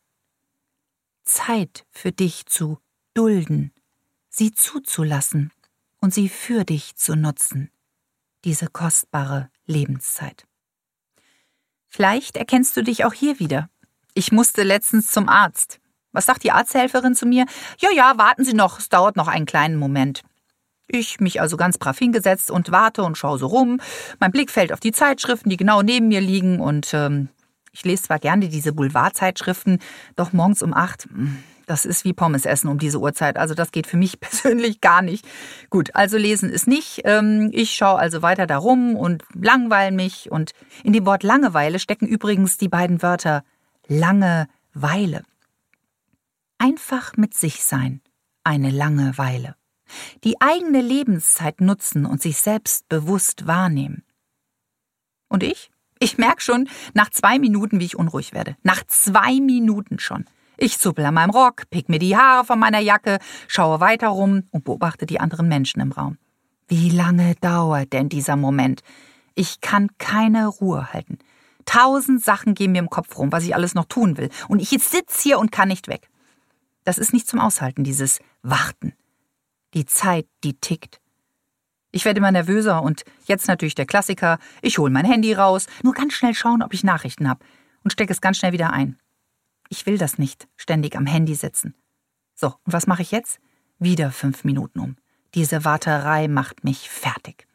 Zeit 1.24 1.84
für 1.90 2.12
dich 2.12 2.46
zu 2.46 2.78
dulden, 3.14 3.72
sie 4.28 4.52
zuzulassen 4.52 5.52
und 6.00 6.14
sie 6.14 6.28
für 6.28 6.64
dich 6.64 6.96
zu 6.96 7.16
nutzen, 7.16 7.70
diese 8.44 8.68
kostbare 8.68 9.50
Lebenszeit. 9.66 10.46
Vielleicht 11.88 12.36
erkennst 12.36 12.76
du 12.76 12.82
dich 12.82 13.04
auch 13.04 13.12
hier 13.12 13.38
wieder. 13.38 13.70
Ich 14.14 14.32
musste 14.32 14.62
letztens 14.62 15.10
zum 15.10 15.28
Arzt. 15.28 15.80
Was 16.12 16.26
sagt 16.26 16.44
die 16.44 16.52
Arzthelferin 16.52 17.14
zu 17.14 17.26
mir? 17.26 17.46
Ja, 17.78 17.90
ja, 17.90 18.16
warten 18.16 18.44
Sie 18.44 18.54
noch, 18.54 18.78
es 18.78 18.88
dauert 18.88 19.16
noch 19.16 19.28
einen 19.28 19.46
kleinen 19.46 19.76
Moment. 19.76 20.22
Ich 20.88 21.18
mich 21.20 21.40
also 21.40 21.56
ganz 21.56 21.78
brav 21.78 21.98
hingesetzt 21.98 22.50
und 22.50 22.70
warte 22.70 23.02
und 23.02 23.18
schaue 23.18 23.38
so 23.38 23.46
rum. 23.46 23.80
Mein 24.20 24.30
Blick 24.30 24.50
fällt 24.50 24.72
auf 24.72 24.80
die 24.80 24.92
Zeitschriften, 24.92 25.50
die 25.50 25.56
genau 25.56 25.82
neben 25.82 26.08
mir 26.08 26.20
liegen 26.20 26.60
und 26.60 26.94
ähm, 26.94 27.28
ich 27.72 27.84
lese 27.84 28.04
zwar 28.04 28.18
gerne 28.18 28.48
diese 28.48 28.72
Boulevardzeitschriften, 28.72 29.80
doch 30.14 30.32
morgens 30.32 30.62
um 30.62 30.72
acht, 30.72 31.04
hm, 31.04 31.42
das 31.66 31.84
ist 31.84 32.04
wie 32.04 32.12
Pommes 32.12 32.46
essen 32.46 32.68
um 32.68 32.78
diese 32.78 33.00
Uhrzeit. 33.00 33.36
Also 33.36 33.54
das 33.54 33.72
geht 33.72 33.88
für 33.88 33.96
mich 33.96 34.20
persönlich 34.20 34.80
gar 34.80 35.02
nicht. 35.02 35.26
Gut, 35.70 35.94
also 35.94 36.16
lesen 36.16 36.50
ist 36.50 36.68
nicht. 36.68 37.02
Ähm, 37.04 37.50
ich 37.52 37.74
schaue 37.74 37.98
also 37.98 38.22
weiter 38.22 38.46
darum 38.46 38.94
und 38.94 39.24
langweile 39.34 39.94
mich. 39.94 40.30
Und 40.30 40.52
in 40.84 40.92
dem 40.92 41.04
Wort 41.04 41.24
Langeweile 41.24 41.80
stecken 41.80 42.06
übrigens 42.06 42.56
die 42.58 42.68
beiden 42.68 43.02
Wörter 43.02 43.42
Langeweile. 43.88 45.24
Einfach 46.58 47.16
mit 47.16 47.34
sich 47.34 47.64
sein. 47.64 48.00
Eine 48.44 48.70
lange 48.70 49.18
Weile 49.18 49.55
die 50.24 50.40
eigene 50.40 50.80
Lebenszeit 50.80 51.60
nutzen 51.60 52.06
und 52.06 52.22
sich 52.22 52.38
selbst 52.38 52.88
bewusst 52.88 53.46
wahrnehmen. 53.46 54.02
Und 55.28 55.42
ich? 55.42 55.70
Ich 55.98 56.18
merke 56.18 56.42
schon 56.42 56.68
nach 56.94 57.10
zwei 57.10 57.38
Minuten, 57.38 57.80
wie 57.80 57.86
ich 57.86 57.96
unruhig 57.96 58.34
werde. 58.34 58.56
Nach 58.62 58.82
zwei 58.86 59.40
Minuten 59.40 59.98
schon. 59.98 60.26
Ich 60.58 60.78
zuppel 60.78 61.04
an 61.04 61.14
meinem 61.14 61.30
Rock, 61.30 61.68
pick 61.70 61.88
mir 61.88 61.98
die 61.98 62.16
Haare 62.16 62.44
von 62.44 62.58
meiner 62.58 62.80
Jacke, 62.80 63.18
schaue 63.46 63.80
weiter 63.80 64.08
rum 64.08 64.44
und 64.50 64.64
beobachte 64.64 65.06
die 65.06 65.20
anderen 65.20 65.48
Menschen 65.48 65.80
im 65.80 65.92
Raum. 65.92 66.18
Wie 66.68 66.90
lange 66.90 67.34
dauert 67.40 67.92
denn 67.92 68.08
dieser 68.08 68.36
Moment? 68.36 68.82
Ich 69.34 69.60
kann 69.60 69.90
keine 69.98 70.46
Ruhe 70.46 70.92
halten. 70.92 71.18
Tausend 71.66 72.24
Sachen 72.24 72.54
gehen 72.54 72.72
mir 72.72 72.78
im 72.78 72.90
Kopf 72.90 73.18
rum, 73.18 73.32
was 73.32 73.44
ich 73.44 73.54
alles 73.54 73.74
noch 73.74 73.84
tun 73.84 74.16
will. 74.16 74.30
Und 74.48 74.60
ich 74.60 74.70
sitze 74.70 75.22
hier 75.22 75.38
und 75.38 75.52
kann 75.52 75.68
nicht 75.68 75.88
weg. 75.88 76.08
Das 76.84 76.98
ist 76.98 77.12
nicht 77.12 77.26
zum 77.26 77.40
Aushalten, 77.40 77.84
dieses 77.84 78.20
Warten. 78.42 78.94
Die 79.76 79.84
Zeit, 79.84 80.26
die 80.42 80.58
tickt. 80.58 81.02
Ich 81.92 82.06
werde 82.06 82.16
immer 82.16 82.32
nervöser 82.32 82.82
und 82.82 83.04
jetzt 83.26 83.46
natürlich 83.46 83.74
der 83.74 83.84
Klassiker. 83.84 84.38
Ich 84.62 84.78
hole 84.78 84.90
mein 84.90 85.04
Handy 85.04 85.34
raus, 85.34 85.66
nur 85.82 85.92
ganz 85.92 86.14
schnell 86.14 86.32
schauen, 86.32 86.62
ob 86.62 86.72
ich 86.72 86.82
Nachrichten 86.82 87.28
habe 87.28 87.44
und 87.84 87.90
stecke 87.90 88.10
es 88.10 88.22
ganz 88.22 88.38
schnell 88.38 88.52
wieder 88.52 88.72
ein. 88.72 88.98
Ich 89.68 89.84
will 89.84 89.98
das 89.98 90.16
nicht, 90.16 90.48
ständig 90.56 90.96
am 90.96 91.04
Handy 91.04 91.34
sitzen. 91.34 91.74
So, 92.34 92.54
und 92.64 92.72
was 92.72 92.86
mache 92.86 93.02
ich 93.02 93.10
jetzt? 93.10 93.38
Wieder 93.78 94.12
fünf 94.12 94.44
Minuten 94.44 94.80
um. 94.80 94.96
Diese 95.34 95.66
Warterei 95.66 96.26
macht 96.26 96.64
mich 96.64 96.88
fertig. 96.88 97.46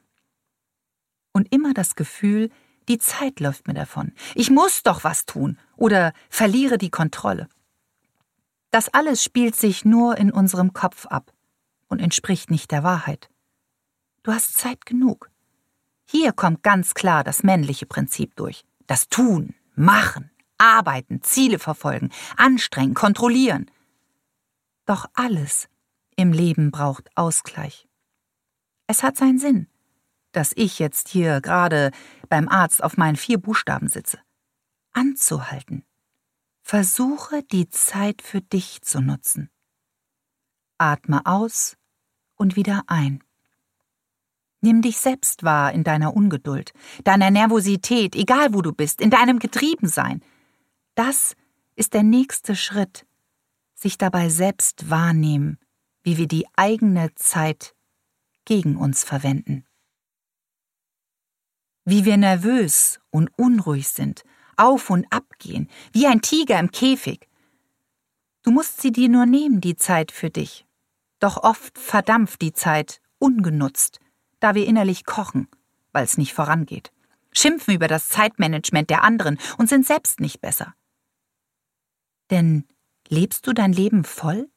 Und 1.34 1.52
immer 1.52 1.74
das 1.74 1.96
Gefühl, 1.96 2.52
die 2.88 3.00
Zeit 3.00 3.40
läuft 3.40 3.66
mir 3.66 3.74
davon. 3.74 4.14
Ich 4.36 4.52
muss 4.52 4.84
doch 4.84 5.04
was 5.04 5.26
tun 5.26 5.58
oder 5.76 6.14
verliere 6.30 6.78
die 6.78 6.92
Kontrolle. 6.92 7.50
Das 8.70 8.90
alles 8.90 9.24
spielt 9.24 9.56
sich 9.56 9.86
nur 9.86 10.20
in 10.20 10.32
unserem 10.32 10.74
Kopf 10.74 11.08
ab 11.08 11.34
und 11.92 12.00
entspricht 12.00 12.50
nicht 12.50 12.72
der 12.72 12.84
Wahrheit. 12.84 13.30
Du 14.24 14.32
hast 14.32 14.58
Zeit 14.58 14.86
genug. 14.86 15.30
Hier 16.10 16.32
kommt 16.34 16.64
ganz 16.64 16.94
klar 16.94 17.24
das 17.24 17.44
männliche 17.44 17.86
Prinzip 17.86 18.36
durch. 18.36 18.66
Das 18.88 19.08
Tun, 19.08 19.56
Machen, 19.76 20.32
Arbeiten, 20.58 21.22
Ziele 21.22 21.60
verfolgen, 21.60 22.10
anstrengen, 22.38 22.94
kontrollieren. 22.94 23.72
Doch 24.86 25.06
alles 25.14 25.70
im 26.16 26.34
Leben 26.34 26.72
braucht 26.72 27.10
Ausgleich. 27.16 27.88
Es 28.88 29.04
hat 29.04 29.18
seinen 29.18 29.40
Sinn, 29.40 29.68
dass 30.34 30.52
ich 30.56 30.80
jetzt 30.80 31.08
hier 31.08 31.42
gerade 31.42 31.92
beim 32.30 32.48
Arzt 32.48 32.84
auf 32.84 32.98
meinen 32.98 33.16
vier 33.16 33.38
Buchstaben 33.38 33.88
sitze. 33.88 34.20
Anzuhalten. 34.94 35.86
Versuche 36.62 37.44
die 37.44 37.70
Zeit 37.70 38.22
für 38.22 38.42
dich 38.42 38.82
zu 38.82 39.02
nutzen. 39.02 39.50
Atme 40.78 41.26
aus 41.26 41.78
und 42.42 42.56
wieder 42.56 42.84
ein. 42.88 43.24
Nimm 44.62 44.82
dich 44.82 44.98
selbst 44.98 45.44
wahr 45.44 45.72
in 45.74 45.84
deiner 45.84 46.16
Ungeduld, 46.16 46.74
deiner 47.04 47.30
Nervosität, 47.30 48.16
egal 48.16 48.54
wo 48.54 48.64
du 48.64 48.74
bist, 48.74 49.00
in 49.00 49.12
deinem 49.12 49.38
Getriebensein. 49.38 50.22
Das 50.96 51.36
ist 51.76 51.94
der 51.94 52.04
nächste 52.04 52.56
Schritt, 52.56 53.06
sich 53.76 54.00
dabei 54.00 54.30
selbst 54.30 54.90
wahrnehmen, 54.90 55.60
wie 56.04 56.18
wir 56.18 56.28
die 56.28 56.48
eigene 56.56 57.14
Zeit 57.14 57.76
gegen 58.46 58.76
uns 58.76 59.04
verwenden. 59.04 59.66
Wie 61.86 62.06
wir 62.06 62.18
nervös 62.18 63.00
und 63.12 63.30
unruhig 63.38 63.88
sind, 63.88 64.24
auf 64.58 64.90
und 64.90 65.06
ab 65.12 65.26
gehen, 65.38 65.70
wie 65.94 66.08
ein 66.08 66.22
Tiger 66.22 66.60
im 66.60 66.72
Käfig. 66.72 67.28
Du 68.42 68.50
musst 68.50 68.82
sie 68.82 68.92
dir 68.92 69.10
nur 69.10 69.28
nehmen, 69.28 69.62
die 69.62 69.76
Zeit 69.76 70.12
für 70.12 70.32
dich. 70.32 70.66
Doch 71.22 71.38
oft 71.38 71.78
verdampft 71.78 72.42
die 72.42 72.52
Zeit 72.52 73.00
ungenutzt, 73.20 74.00
da 74.40 74.56
wir 74.56 74.66
innerlich 74.66 75.06
kochen, 75.06 75.48
weil 75.94 76.04
es 76.04 76.18
nicht 76.18 76.34
vorangeht, 76.34 76.92
schimpfen 77.32 77.76
über 77.76 77.88
das 77.88 78.10
Zeitmanagement 78.10 78.90
der 78.90 79.04
anderen 79.04 79.38
und 79.58 79.70
sind 79.70 79.86
selbst 79.86 80.20
nicht 80.20 80.42
besser. 80.42 80.74
Denn 82.32 82.68
lebst 83.08 83.46
du 83.46 83.54
dein 83.54 83.72
Leben 83.72 84.04
voll 84.04 84.50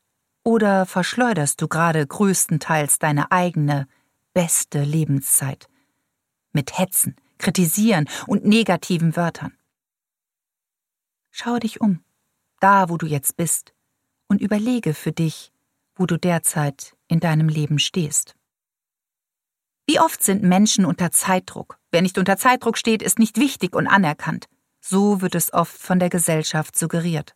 oder 0.42 0.86
verschleuderst 0.86 1.60
du 1.60 1.68
gerade 1.68 2.06
größtenteils 2.06 2.98
deine 2.98 3.30
eigene, 3.30 3.86
beste 4.32 4.82
Lebenszeit? 4.82 5.68
Mit 6.52 6.78
Hetzen, 6.78 7.16
Kritisieren 7.36 8.08
und 8.26 8.46
negativen 8.46 9.16
Wörtern. 9.16 9.52
Schau 11.30 11.58
dich 11.58 11.82
um, 11.82 12.02
da 12.60 12.88
wo 12.88 12.96
du 12.96 13.06
jetzt 13.06 13.36
bist, 13.36 13.74
und 14.28 14.40
überlege 14.40 14.94
für 14.94 15.12
dich, 15.12 15.52
wo 15.96 16.06
du 16.06 16.18
derzeit 16.18 16.96
in 17.08 17.20
deinem 17.20 17.48
Leben 17.48 17.78
stehst. 17.78 18.36
Wie 19.86 20.00
oft 20.00 20.22
sind 20.22 20.42
Menschen 20.42 20.84
unter 20.86 21.10
Zeitdruck? 21.10 21.78
Wer 21.90 22.02
nicht 22.02 22.18
unter 22.18 22.36
Zeitdruck 22.36 22.78
steht, 22.78 23.02
ist 23.02 23.18
nicht 23.18 23.38
wichtig 23.38 23.76
und 23.76 23.86
anerkannt. 23.86 24.46
So 24.80 25.20
wird 25.20 25.34
es 25.34 25.52
oft 25.52 25.76
von 25.76 25.98
der 25.98 26.08
Gesellschaft 26.08 26.76
suggeriert. 26.76 27.34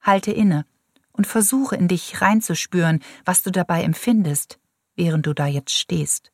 Halte 0.00 0.32
inne 0.32 0.66
und 1.12 1.26
versuche 1.26 1.76
in 1.76 1.88
dich 1.88 2.20
reinzuspüren, 2.20 3.02
was 3.24 3.42
du 3.42 3.50
dabei 3.50 3.82
empfindest, 3.82 4.58
während 4.94 5.26
du 5.26 5.34
da 5.34 5.46
jetzt 5.46 5.74
stehst. 5.74 6.32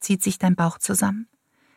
Zieht 0.00 0.22
sich 0.22 0.38
dein 0.38 0.56
Bauch 0.56 0.78
zusammen? 0.78 1.28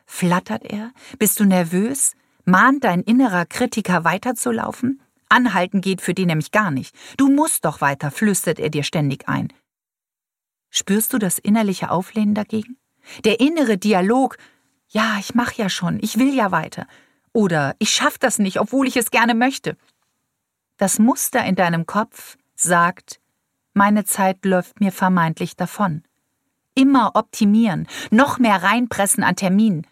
Flattert 0.05 0.63
er? 0.63 0.91
Bist 1.19 1.39
du 1.39 1.45
nervös? 1.45 2.13
Mahnt 2.43 2.83
dein 2.83 3.01
innerer 3.01 3.45
Kritiker 3.45 4.03
weiterzulaufen? 4.03 5.01
Anhalten 5.29 5.81
geht 5.81 6.01
für 6.01 6.13
den 6.13 6.27
nämlich 6.27 6.51
gar 6.51 6.71
nicht. 6.71 6.95
Du 7.17 7.29
musst 7.29 7.65
doch 7.65 7.81
weiter, 7.81 8.11
flüstert 8.11 8.59
er 8.59 8.69
dir 8.69 8.83
ständig 8.83 9.27
ein. 9.27 9.51
Spürst 10.69 11.13
du 11.13 11.17
das 11.17 11.39
innerliche 11.39 11.89
Auflehnen 11.89 12.35
dagegen? 12.35 12.77
Der 13.23 13.39
innere 13.39 13.77
Dialog, 13.77 14.37
ja, 14.89 15.17
ich 15.19 15.35
mach 15.35 15.53
ja 15.53 15.69
schon, 15.69 15.99
ich 16.01 16.19
will 16.19 16.33
ja 16.33 16.51
weiter. 16.51 16.87
Oder 17.33 17.75
ich 17.79 17.89
schaff 17.91 18.17
das 18.17 18.39
nicht, 18.39 18.59
obwohl 18.59 18.87
ich 18.87 18.97
es 18.97 19.11
gerne 19.11 19.35
möchte. 19.35 19.77
Das 20.77 20.99
Muster 20.99 21.43
in 21.45 21.55
deinem 21.55 21.85
Kopf 21.85 22.37
sagt, 22.55 23.19
meine 23.73 24.05
Zeit 24.05 24.45
läuft 24.45 24.79
mir 24.79 24.91
vermeintlich 24.91 25.55
davon. 25.55 26.03
Immer 26.75 27.11
optimieren, 27.15 27.87
noch 28.11 28.39
mehr 28.39 28.63
reinpressen 28.63 29.23
an 29.23 29.35
Terminen. 29.35 29.87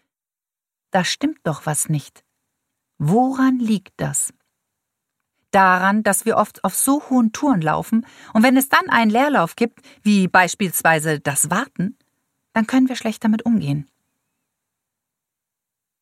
Da 0.92 1.04
stimmt 1.04 1.40
doch 1.44 1.66
was 1.66 1.90
nicht. 1.90 2.24
Woran 2.98 3.60
liegt 3.60 3.94
das? 3.98 4.34
Daran, 5.53 6.03
dass 6.03 6.25
wir 6.25 6.38
oft 6.38 6.63
auf 6.63 6.75
so 6.75 7.01
hohen 7.10 7.31
Touren 7.31 7.62
laufen, 7.62 8.05
und 8.33 8.43
wenn 8.43 8.57
es 8.57 8.69
dann 8.69 8.89
einen 8.89 9.12
Leerlauf 9.12 9.55
gibt, 9.55 9.79
wie 10.01 10.27
beispielsweise 10.27 11.19
das 11.19 11.50
Warten, 11.50 11.98
dann 12.53 12.67
können 12.67 12.89
wir 12.89 12.95
schlecht 12.95 13.24
damit 13.24 13.45
umgehen. 13.45 13.88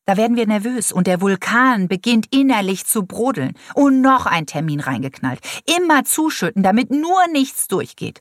Da 0.04 0.16
werden 0.16 0.36
wir 0.36 0.46
nervös 0.46 0.90
und 0.90 1.06
der 1.06 1.20
Vulkan 1.20 1.86
beginnt 1.86 2.34
innerlich 2.34 2.84
zu 2.86 3.04
brodeln 3.04 3.54
und 3.74 4.00
noch 4.00 4.26
ein 4.26 4.46
Termin 4.46 4.80
reingeknallt. 4.80 5.40
Immer 5.78 6.04
zuschütten, 6.04 6.62
damit 6.62 6.90
nur 6.90 7.28
nichts 7.28 7.68
durchgeht. 7.68 8.20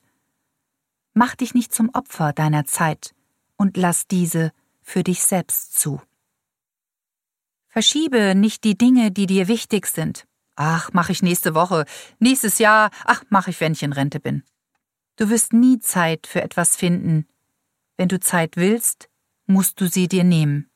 Mach 1.14 1.36
dich 1.36 1.56
nicht 1.56 1.74
zum 1.74 1.90
Opfer 1.94 2.34
deiner 2.34 2.66
Zeit 2.66 3.16
und 3.58 3.78
lass 3.78 4.08
diese 4.08 4.52
für 4.84 5.04
dich 5.04 5.24
selbst 5.24 5.80
zu. 5.80 6.02
Verschiebe 7.68 8.36
nicht 8.36 8.64
die 8.64 8.78
Dinge, 8.78 9.12
die 9.12 9.26
dir 9.26 9.48
wichtig 9.48 9.88
sind, 9.88 10.28
Ach, 10.56 10.92
mache 10.94 11.12
ich 11.12 11.24
nächste 11.24 11.56
Woche, 11.56 11.86
nächstes 12.20 12.60
Jahr, 12.60 12.92
ach, 13.06 13.24
mache 13.30 13.50
ich, 13.50 13.60
wenn 13.62 13.74
ich 13.74 13.84
in 13.84 13.94
Rente 13.94 14.20
bin. 14.20 14.44
Du 15.16 15.30
wirst 15.30 15.54
nie 15.54 15.80
Zeit 15.80 16.28
für 16.28 16.42
etwas 16.42 16.76
finden. 16.76 17.28
Wenn 17.98 18.10
du 18.10 18.20
Zeit 18.20 18.58
willst, 18.58 19.10
musst 19.46 19.80
du 19.82 19.88
sie 19.88 20.08
dir 20.08 20.24
nehmen. 20.24 20.70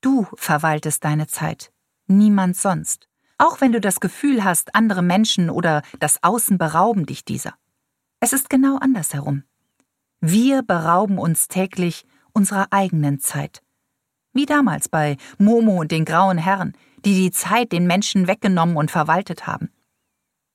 Du 0.00 0.26
verwaltest 0.34 1.04
deine 1.04 1.26
Zeit, 1.26 1.72
niemand 2.06 2.56
sonst. 2.56 3.08
Auch 3.38 3.60
wenn 3.60 3.72
du 3.72 3.80
das 3.80 4.00
Gefühl 4.00 4.44
hast, 4.44 4.74
andere 4.74 5.02
Menschen 5.02 5.50
oder 5.50 5.82
das 6.00 6.22
Außen 6.22 6.58
berauben 6.58 7.06
dich 7.06 7.24
dieser. 7.24 7.54
Es 8.20 8.32
ist 8.32 8.48
genau 8.48 8.78
andersherum. 8.78 9.44
Wir 10.20 10.62
berauben 10.62 11.18
uns 11.18 11.48
täglich 11.48 12.06
unserer 12.32 12.68
eigenen 12.70 13.20
Zeit. 13.20 13.62
Wie 14.36 14.44
damals 14.44 14.90
bei 14.90 15.16
Momo 15.38 15.80
und 15.80 15.90
den 15.90 16.04
grauen 16.04 16.36
Herren, 16.36 16.74
die 17.06 17.14
die 17.14 17.30
Zeit 17.30 17.72
den 17.72 17.86
Menschen 17.86 18.26
weggenommen 18.26 18.76
und 18.76 18.90
verwaltet 18.90 19.46
haben. 19.46 19.70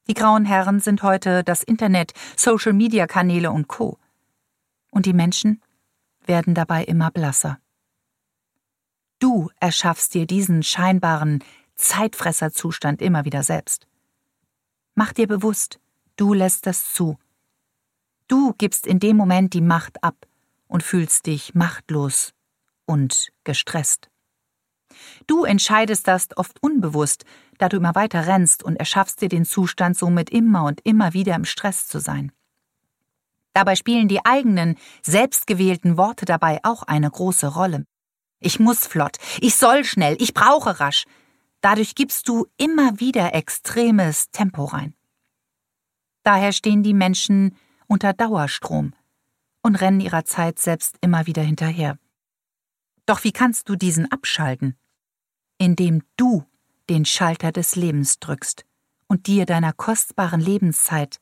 Die 0.07 0.13
grauen 0.13 0.45
Herren 0.45 0.79
sind 0.79 1.01
heute 1.01 1.43
das 1.43 1.63
Internet, 1.63 2.13
Social-Media-Kanäle 2.38 3.50
und 3.50 3.67
Co. 3.67 3.97
Und 4.91 5.07
die 5.07 5.13
Menschen 5.13 5.63
werden 6.27 6.53
dabei 6.53 6.83
immer 6.83 7.09
blasser. 7.09 7.57
Du 9.17 9.50
erschaffst 9.59 10.13
dir 10.13 10.27
diesen 10.27 10.61
scheinbaren 10.61 11.43
Zeitfresserzustand 11.73 13.01
immer 13.01 13.25
wieder 13.25 13.41
selbst. 13.41 13.88
Mach 14.93 15.11
dir 15.11 15.25
bewusst, 15.25 15.79
du 16.17 16.35
lässt 16.35 16.67
das 16.67 16.93
zu. 16.93 17.17
Du 18.27 18.53
gibst 18.59 18.85
in 18.85 19.00
dem 19.00 19.17
Moment 19.17 19.55
die 19.55 19.61
Macht 19.61 20.03
ab 20.03 20.27
und 20.67 20.83
fühlst 20.83 21.25
dich 21.25 21.55
machtlos 21.55 22.35
und 22.85 23.29
gestresst. 23.43 24.09
Du 25.27 25.45
entscheidest 25.45 26.07
das 26.07 26.27
oft 26.35 26.61
unbewusst, 26.61 27.25
da 27.57 27.69
du 27.69 27.77
immer 27.77 27.95
weiter 27.95 28.27
rennst 28.27 28.63
und 28.63 28.75
erschaffst 28.75 29.21
dir 29.21 29.29
den 29.29 29.45
Zustand, 29.45 29.97
somit 29.97 30.29
immer 30.29 30.65
und 30.65 30.81
immer 30.83 31.13
wieder 31.13 31.35
im 31.35 31.45
Stress 31.45 31.88
zu 31.88 32.00
sein. 32.00 32.31
Dabei 33.53 33.75
spielen 33.75 34.07
die 34.07 34.25
eigenen, 34.25 34.77
selbstgewählten 35.01 35.97
Worte 35.97 36.25
dabei 36.25 36.59
auch 36.63 36.83
eine 36.83 37.09
große 37.09 37.47
Rolle. 37.47 37.85
Ich 38.39 38.59
muss 38.59 38.88
flott, 38.88 39.17
ich 39.39 39.55
soll 39.55 39.83
schnell, 39.83 40.15
ich 40.19 40.33
brauche 40.33 40.79
rasch. 40.79 41.05
Dadurch 41.59 41.93
gibst 41.93 42.27
du 42.27 42.47
immer 42.57 43.00
wieder 43.00 43.35
extremes 43.35 44.31
Tempo 44.31 44.65
rein. 44.65 44.95
Daher 46.23 46.51
stehen 46.51 46.81
die 46.81 46.93
Menschen 46.93 47.55
unter 47.88 48.13
Dauerstrom 48.13 48.93
und 49.61 49.75
rennen 49.75 50.00
ihrer 50.00 50.25
Zeit 50.25 50.59
selbst 50.59 50.95
immer 51.01 51.27
wieder 51.27 51.43
hinterher. 51.43 51.97
Doch 53.05 53.24
wie 53.24 53.31
kannst 53.31 53.70
du 53.70 53.75
diesen 53.75 54.12
abschalten? 54.12 54.77
Indem 55.58 56.03
du 56.17 56.46
den 56.89 57.05
Schalter 57.05 57.51
des 57.51 57.75
Lebens 57.75 58.20
drückst 58.20 58.65
und 59.08 59.27
dir 59.27 59.46
deiner 59.46 59.74
kostbaren 59.74 60.41
Lebenszeit, 60.41 61.20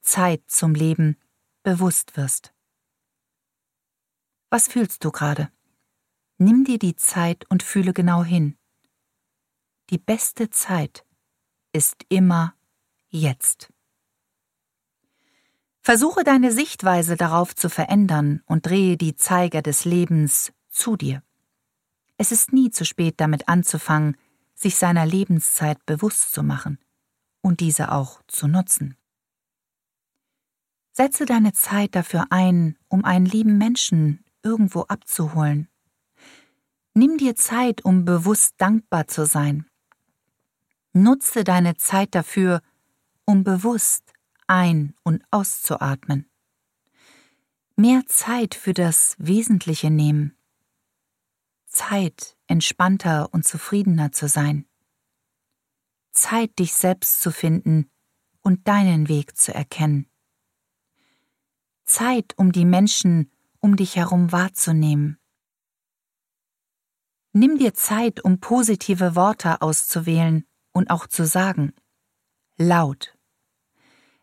Zeit 0.00 0.42
zum 0.46 0.74
Leben, 0.74 1.16
bewusst 1.62 2.16
wirst. 2.16 2.52
Was 4.50 4.68
fühlst 4.68 5.04
du 5.04 5.10
gerade? 5.10 5.50
Nimm 6.38 6.64
dir 6.64 6.78
die 6.78 6.96
Zeit 6.96 7.48
und 7.50 7.62
fühle 7.62 7.92
genau 7.92 8.22
hin. 8.22 8.56
Die 9.90 9.98
beste 9.98 10.50
Zeit 10.50 11.04
ist 11.72 12.04
immer 12.08 12.54
jetzt. 13.08 13.72
Versuche 15.80 16.24
deine 16.24 16.50
Sichtweise 16.50 17.16
darauf 17.16 17.54
zu 17.54 17.68
verändern 17.68 18.42
und 18.46 18.66
drehe 18.66 18.96
die 18.96 19.16
Zeiger 19.16 19.60
des 19.60 19.84
Lebens 19.84 20.52
zu 20.74 20.96
dir. 20.96 21.22
Es 22.16 22.32
ist 22.32 22.52
nie 22.52 22.70
zu 22.70 22.84
spät 22.84 23.14
damit 23.18 23.48
anzufangen, 23.48 24.16
sich 24.54 24.76
seiner 24.76 25.06
Lebenszeit 25.06 25.84
bewusst 25.86 26.32
zu 26.32 26.42
machen 26.42 26.78
und 27.40 27.60
diese 27.60 27.92
auch 27.92 28.22
zu 28.28 28.46
nutzen. 28.46 28.96
Setze 30.92 31.26
deine 31.26 31.52
Zeit 31.52 31.94
dafür 31.96 32.26
ein, 32.30 32.78
um 32.88 33.04
einen 33.04 33.26
lieben 33.26 33.58
Menschen 33.58 34.24
irgendwo 34.42 34.82
abzuholen. 34.82 35.68
Nimm 36.94 37.18
dir 37.18 37.34
Zeit, 37.34 37.84
um 37.84 38.04
bewusst 38.04 38.54
dankbar 38.58 39.08
zu 39.08 39.26
sein. 39.26 39.66
Nutze 40.92 41.42
deine 41.42 41.76
Zeit 41.76 42.14
dafür, 42.14 42.62
um 43.24 43.42
bewusst 43.42 44.12
ein- 44.46 44.94
und 45.02 45.24
auszuatmen. 45.32 46.30
Mehr 47.74 48.06
Zeit 48.06 48.54
für 48.54 48.72
das 48.72 49.16
Wesentliche 49.18 49.90
nehmen. 49.90 50.36
Zeit, 51.74 52.36
entspannter 52.46 53.34
und 53.34 53.44
zufriedener 53.44 54.12
zu 54.12 54.28
sein. 54.28 54.64
Zeit, 56.12 56.58
dich 56.60 56.72
selbst 56.72 57.20
zu 57.20 57.32
finden 57.32 57.90
und 58.42 58.68
deinen 58.68 59.08
Weg 59.08 59.36
zu 59.36 59.52
erkennen. 59.52 60.06
Zeit, 61.84 62.32
um 62.36 62.52
die 62.52 62.64
Menschen 62.64 63.30
um 63.58 63.76
dich 63.76 63.96
herum 63.96 64.30
wahrzunehmen. 64.30 65.18
Nimm 67.32 67.58
dir 67.58 67.74
Zeit, 67.74 68.22
um 68.22 68.38
positive 68.38 69.16
Worte 69.16 69.60
auszuwählen 69.60 70.46
und 70.72 70.90
auch 70.90 71.06
zu 71.08 71.26
sagen. 71.26 71.72
Laut. 72.56 73.16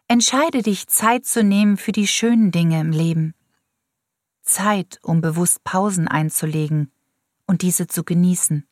Entscheide 0.08 0.62
dich, 0.62 0.88
Zeit 0.88 1.26
zu 1.26 1.44
nehmen 1.44 1.76
für 1.76 1.92
die 1.92 2.08
schönen 2.08 2.52
Dinge 2.52 2.80
im 2.80 2.92
Leben. 2.92 3.34
Zeit, 4.42 5.00
um 5.02 5.20
bewusst 5.22 5.64
Pausen 5.64 6.08
einzulegen 6.08 6.94
und 7.52 7.64
diese 7.64 7.86
zu 7.86 8.06
genießen. 8.06 8.66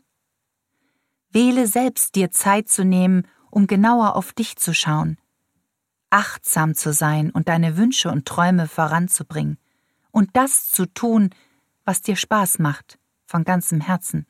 Wähle 1.32 1.68
selbst 1.68 2.16
dir 2.16 2.32
Zeit 2.32 2.70
zu 2.70 2.86
nehmen, 2.86 3.28
um 3.52 3.68
genauer 3.68 4.16
auf 4.16 4.32
dich 4.32 4.56
zu 4.56 4.74
schauen, 4.74 5.18
achtsam 6.10 6.76
zu 6.76 6.94
sein 6.94 7.30
und 7.32 7.50
deine 7.50 7.76
Wünsche 7.76 8.10
und 8.10 8.26
Träume 8.26 8.70
voranzubringen 8.70 9.58
und 10.12 10.30
das 10.38 10.72
zu 10.72 10.86
tun, 10.86 11.32
was 11.84 12.02
dir 12.02 12.16
Spaß 12.16 12.60
macht, 12.60 13.00
von 13.26 13.44
ganzem 13.44 13.82
Herzen. 13.82 14.26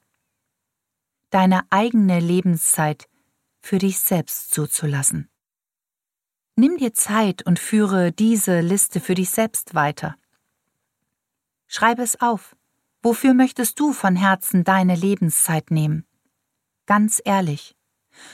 Deine 1.29 1.61
eigene 1.69 2.19
Lebenszeit 2.19 3.07
für 3.61 3.77
dich 3.77 3.99
selbst 3.99 4.49
zuzulassen. 4.49 5.29
Nimm 6.55 6.77
dir 6.77 6.95
Zeit 6.95 7.45
und 7.45 7.59
führe 7.59 8.11
diese 8.11 8.61
Liste 8.61 8.99
für 8.99 9.13
dich 9.13 9.29
selbst 9.29 9.75
weiter. 9.75 10.15
Schreibe 11.67 12.01
es 12.01 12.19
auf. 12.19 12.55
Wofür 13.01 13.33
möchtest 13.33 13.79
du 13.79 13.93
von 13.93 14.15
Herzen 14.15 14.63
deine 14.63 14.95
Lebenszeit 14.95 15.71
nehmen? 15.71 16.05
Ganz 16.85 17.21
ehrlich. 17.23 17.75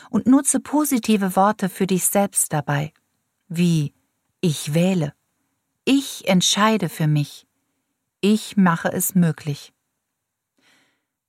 Und 0.09 0.25
nutze 0.25 0.59
positive 0.59 1.35
Worte 1.35 1.69
für 1.69 1.85
dich 1.85 2.05
selbst 2.05 2.51
dabei, 2.51 2.91
wie 3.47 3.93
ich 4.41 4.73
wähle, 4.73 5.13
ich 5.83 6.27
entscheide 6.27 6.89
für 6.89 7.05
mich, 7.05 7.45
ich 8.19 8.57
mache 8.57 8.91
es 8.91 9.13
möglich. 9.13 9.71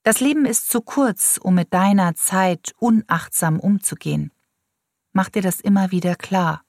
Das 0.03 0.21
Leben 0.21 0.47
ist 0.47 0.71
zu 0.71 0.81
kurz, 0.81 1.39
um 1.43 1.55
mit 1.55 1.75
deiner 1.75 2.15
Zeit 2.15 2.73
unachtsam 2.79 3.61
umzugehen. 3.61 4.33
Mach 5.13 5.29
dir 5.29 5.43
das 5.43 5.61
immer 5.61 5.91
wieder 5.91 6.15
klar. 6.15 6.63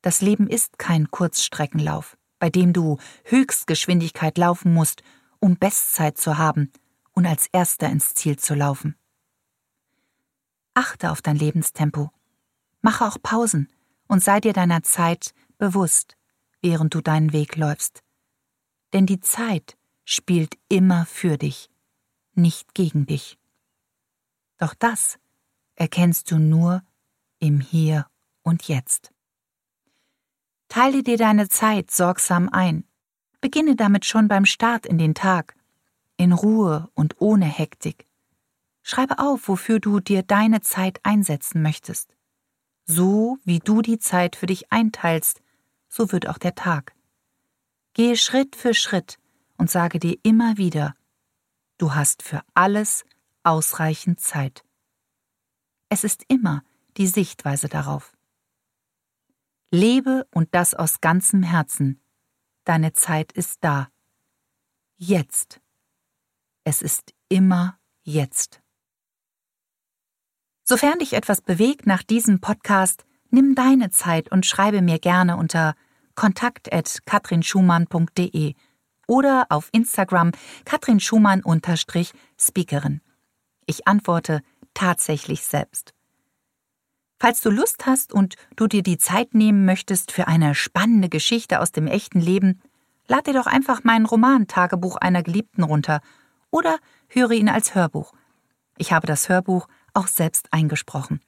Das 0.00 0.22
Leben 0.22 0.46
ist 0.48 0.78
kein 0.78 1.10
Kurzstreckenlauf, 1.10 2.16
bei 2.38 2.48
dem 2.48 2.72
du 2.72 2.96
Höchstgeschwindigkeit 3.24 4.38
laufen 4.38 4.72
musst, 4.72 5.02
um 5.44 5.58
Bestzeit 5.58 6.16
zu 6.16 6.38
haben 6.38 6.72
und 7.12 7.26
als 7.26 7.48
Erster 7.48 7.90
ins 7.90 8.14
Ziel 8.14 8.38
zu 8.38 8.54
laufen. 8.54 8.96
Achte 10.72 11.10
auf 11.10 11.20
dein 11.20 11.36
Lebenstempo. 11.36 12.10
Mache 12.80 13.04
auch 13.04 13.18
Pausen 13.22 13.70
und 14.08 14.22
sei 14.22 14.40
dir 14.40 14.54
deiner 14.54 14.82
Zeit 14.82 15.34
bewusst, 15.58 16.16
während 16.62 16.94
du 16.94 17.02
deinen 17.02 17.34
Weg 17.34 17.56
läufst. 17.56 18.02
Denn 18.94 19.04
die 19.04 19.20
Zeit 19.20 19.76
spielt 20.06 20.56
immer 20.70 21.04
für 21.04 21.36
dich 21.36 21.68
nicht 22.32 22.72
gegen 22.72 23.04
dich. 23.04 23.38
Doch 24.56 24.72
das 24.72 25.18
erkennst 25.74 26.30
du 26.30 26.38
nur 26.38 26.82
im 27.38 27.60
Hier 27.60 28.06
und 28.44 28.66
Jetzt. 28.66 29.12
Teile 30.68 31.02
dir 31.02 31.18
deine 31.18 31.50
Zeit 31.50 31.90
sorgsam 31.90 32.48
ein. 32.48 32.84
Beginne 33.44 33.76
damit 33.76 34.06
schon 34.06 34.26
beim 34.26 34.46
Start 34.46 34.86
in 34.86 34.96
den 34.96 35.14
Tag, 35.14 35.54
in 36.16 36.32
Ruhe 36.32 36.88
und 36.94 37.20
ohne 37.20 37.44
Hektik. 37.44 38.06
Schreibe 38.82 39.18
auf, 39.18 39.48
wofür 39.48 39.80
du 39.80 40.00
dir 40.00 40.22
deine 40.22 40.62
Zeit 40.62 40.98
einsetzen 41.02 41.60
möchtest. 41.60 42.16
So 42.86 43.36
wie 43.44 43.58
du 43.58 43.82
die 43.82 43.98
Zeit 43.98 44.34
für 44.34 44.46
dich 44.46 44.72
einteilst, 44.72 45.42
so 45.90 46.10
wird 46.10 46.26
auch 46.26 46.38
der 46.38 46.54
Tag. 46.54 46.94
Gehe 47.92 48.16
Schritt 48.16 48.56
für 48.56 48.72
Schritt 48.72 49.18
und 49.58 49.68
sage 49.68 49.98
dir 49.98 50.16
immer 50.22 50.56
wieder, 50.56 50.94
Du 51.76 51.94
hast 51.94 52.22
für 52.22 52.42
alles 52.54 53.04
ausreichend 53.42 54.20
Zeit. 54.20 54.64
Es 55.90 56.02
ist 56.02 56.24
immer 56.28 56.64
die 56.96 57.08
Sichtweise 57.08 57.68
darauf. 57.68 58.16
Lebe 59.70 60.26
und 60.30 60.54
das 60.54 60.72
aus 60.72 61.02
ganzem 61.02 61.42
Herzen. 61.42 62.00
Deine 62.64 62.92
Zeit 62.92 63.32
ist 63.32 63.58
da. 63.62 63.88
Jetzt. 64.96 65.60
Es 66.64 66.82
ist 66.82 67.14
immer 67.28 67.78
jetzt. 68.02 68.60
Sofern 70.62 70.98
dich 70.98 71.12
etwas 71.12 71.42
bewegt 71.42 71.86
nach 71.86 72.02
diesem 72.02 72.40
Podcast, 72.40 73.04
nimm 73.30 73.54
deine 73.54 73.90
Zeit 73.90 74.32
und 74.32 74.46
schreibe 74.46 74.80
mir 74.80 74.98
gerne 74.98 75.36
unter 75.36 75.74
kontakt@katrinschumann.de 76.14 78.54
oder 79.06 79.44
auf 79.50 79.68
Instagram 79.72 80.32
Katrin 80.64 81.00
Schumann-Speakerin. 81.00 83.02
Ich 83.66 83.86
antworte 83.86 84.40
tatsächlich 84.72 85.44
selbst. 85.44 85.92
Falls 87.18 87.40
du 87.40 87.50
Lust 87.50 87.86
hast 87.86 88.12
und 88.12 88.36
du 88.56 88.66
dir 88.66 88.82
die 88.82 88.98
Zeit 88.98 89.34
nehmen 89.34 89.64
möchtest 89.64 90.12
für 90.12 90.26
eine 90.28 90.54
spannende 90.54 91.08
Geschichte 91.08 91.60
aus 91.60 91.72
dem 91.72 91.86
echten 91.86 92.20
Leben, 92.20 92.60
lad 93.06 93.26
dir 93.26 93.34
doch 93.34 93.46
einfach 93.46 93.84
meinen 93.84 94.06
Roman 94.06 94.46
Tagebuch 94.46 94.96
einer 94.96 95.22
Geliebten 95.22 95.62
runter 95.62 96.00
oder 96.50 96.78
höre 97.08 97.32
ihn 97.32 97.48
als 97.48 97.74
Hörbuch. 97.74 98.12
Ich 98.76 98.92
habe 98.92 99.06
das 99.06 99.28
Hörbuch 99.28 99.68
auch 99.92 100.08
selbst 100.08 100.52
eingesprochen. 100.52 101.20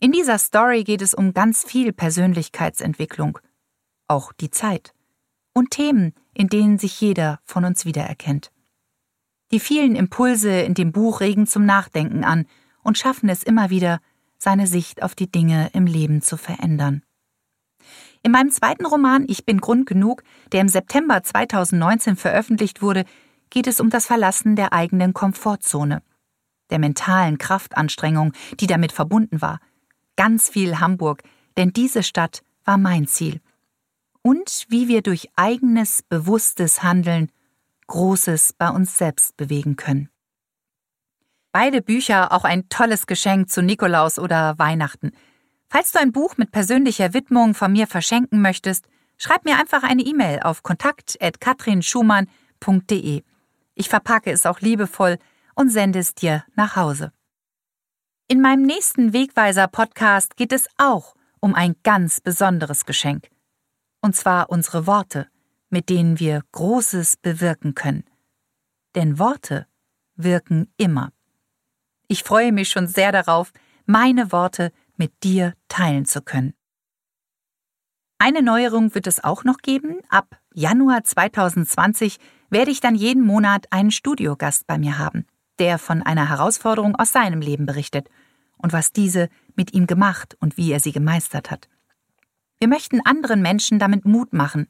In 0.00 0.12
dieser 0.12 0.38
Story 0.38 0.84
geht 0.84 1.02
es 1.02 1.14
um 1.14 1.34
ganz 1.34 1.64
viel 1.64 1.92
Persönlichkeitsentwicklung, 1.92 3.38
auch 4.08 4.32
die 4.32 4.50
Zeit 4.50 4.92
und 5.54 5.70
Themen, 5.70 6.14
in 6.34 6.48
denen 6.48 6.78
sich 6.78 7.00
jeder 7.00 7.40
von 7.44 7.64
uns 7.64 7.84
wiedererkennt. 7.84 8.50
Die 9.50 9.60
vielen 9.60 9.96
Impulse 9.96 10.60
in 10.60 10.74
dem 10.74 10.92
Buch 10.92 11.20
regen 11.20 11.46
zum 11.46 11.66
Nachdenken 11.66 12.24
an 12.24 12.46
und 12.82 12.98
schaffen 12.98 13.28
es 13.28 13.42
immer 13.42 13.70
wieder, 13.70 14.00
seine 14.42 14.66
Sicht 14.66 15.02
auf 15.02 15.14
die 15.14 15.30
Dinge 15.30 15.70
im 15.72 15.86
Leben 15.86 16.20
zu 16.20 16.36
verändern. 16.36 17.02
In 18.22 18.32
meinem 18.32 18.50
zweiten 18.50 18.86
Roman 18.86 19.24
Ich 19.28 19.46
bin 19.46 19.60
Grund 19.60 19.86
genug, 19.86 20.24
der 20.50 20.60
im 20.60 20.68
September 20.68 21.22
2019 21.22 22.16
veröffentlicht 22.16 22.82
wurde, 22.82 23.04
geht 23.50 23.66
es 23.66 23.78
um 23.78 23.88
das 23.88 24.06
Verlassen 24.06 24.56
der 24.56 24.72
eigenen 24.72 25.12
Komfortzone, 25.12 26.02
der 26.70 26.78
mentalen 26.78 27.38
Kraftanstrengung, 27.38 28.32
die 28.58 28.66
damit 28.66 28.90
verbunden 28.90 29.40
war. 29.40 29.60
Ganz 30.16 30.48
viel 30.48 30.80
Hamburg, 30.80 31.22
denn 31.56 31.72
diese 31.72 32.02
Stadt 32.02 32.42
war 32.64 32.78
mein 32.78 33.06
Ziel 33.06 33.40
und 34.22 34.66
wie 34.68 34.88
wir 34.88 35.02
durch 35.02 35.28
eigenes, 35.36 36.02
bewusstes 36.02 36.82
Handeln 36.82 37.30
Großes 37.88 38.54
bei 38.56 38.70
uns 38.70 38.96
selbst 38.96 39.36
bewegen 39.36 39.76
können. 39.76 40.08
Beide 41.52 41.82
Bücher 41.82 42.32
auch 42.32 42.44
ein 42.44 42.68
tolles 42.68 43.06
Geschenk 43.06 43.48
zu 43.50 43.62
Nikolaus 43.62 44.18
oder 44.18 44.58
Weihnachten. 44.58 45.12
Falls 45.68 45.92
du 45.92 46.00
ein 46.00 46.10
Buch 46.12 46.36
mit 46.36 46.50
persönlicher 46.50 47.14
Widmung 47.14 47.54
von 47.54 47.70
mir 47.72 47.86
verschenken 47.86 48.42
möchtest, 48.42 48.86
schreib 49.18 49.44
mir 49.44 49.58
einfach 49.58 49.82
eine 49.82 50.02
E-Mail 50.02 50.40
auf 50.40 50.62
kontakt.katrinschumann.de. 50.62 53.22
Ich 53.74 53.88
verpacke 53.88 54.30
es 54.30 54.46
auch 54.46 54.60
liebevoll 54.60 55.18
und 55.54 55.70
sende 55.70 55.98
es 55.98 56.14
dir 56.14 56.44
nach 56.56 56.76
Hause. 56.76 57.12
In 58.28 58.40
meinem 58.40 58.62
nächsten 58.62 59.12
Wegweiser-Podcast 59.12 60.36
geht 60.36 60.52
es 60.52 60.68
auch 60.78 61.16
um 61.40 61.54
ein 61.54 61.74
ganz 61.82 62.20
besonderes 62.20 62.86
Geschenk 62.86 63.28
und 64.02 64.16
zwar 64.16 64.50
unsere 64.50 64.86
Worte, 64.86 65.28
mit 65.70 65.88
denen 65.88 66.18
wir 66.18 66.42
Großes 66.52 67.16
bewirken 67.16 67.74
können. 67.74 68.04
Denn 68.94 69.18
Worte 69.18 69.66
wirken 70.16 70.72
immer. 70.76 71.12
Ich 72.12 72.24
freue 72.24 72.52
mich 72.52 72.68
schon 72.68 72.88
sehr 72.88 73.10
darauf, 73.10 73.54
meine 73.86 74.32
Worte 74.32 74.70
mit 74.98 75.24
dir 75.24 75.54
teilen 75.68 76.04
zu 76.04 76.20
können. 76.20 76.52
Eine 78.18 78.42
Neuerung 78.42 78.94
wird 78.94 79.06
es 79.06 79.24
auch 79.24 79.44
noch 79.44 79.56
geben. 79.62 80.00
Ab 80.10 80.38
Januar 80.52 81.04
2020 81.04 82.18
werde 82.50 82.70
ich 82.70 82.80
dann 82.80 82.96
jeden 82.96 83.24
Monat 83.24 83.64
einen 83.70 83.90
Studiogast 83.90 84.66
bei 84.66 84.76
mir 84.76 84.98
haben, 84.98 85.24
der 85.58 85.78
von 85.78 86.02
einer 86.02 86.28
Herausforderung 86.28 86.96
aus 86.96 87.12
seinem 87.12 87.40
Leben 87.40 87.64
berichtet 87.64 88.10
und 88.58 88.74
was 88.74 88.92
diese 88.92 89.30
mit 89.56 89.72
ihm 89.72 89.86
gemacht 89.86 90.36
und 90.38 90.58
wie 90.58 90.70
er 90.70 90.80
sie 90.80 90.92
gemeistert 90.92 91.50
hat. 91.50 91.70
Wir 92.58 92.68
möchten 92.68 93.00
anderen 93.06 93.40
Menschen 93.40 93.78
damit 93.78 94.04
Mut 94.04 94.34
machen. 94.34 94.68